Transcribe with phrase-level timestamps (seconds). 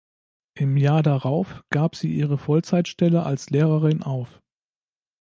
[0.55, 4.41] Im Jahr darauf gab sie ihre Vollzeitstelle als Lehrerin auf.